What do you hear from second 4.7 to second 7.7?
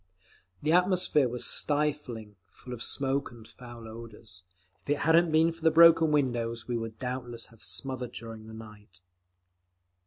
if it hadn't been for the broken windows we would doubtless have